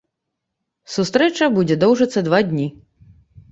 Сустрэча 0.93 1.51
будзе 1.59 1.79
доўжыцца 1.85 2.19
два 2.31 2.43
дні. 2.51 2.67